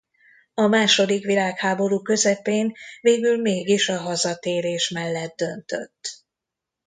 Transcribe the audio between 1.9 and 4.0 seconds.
közepén végül mégis a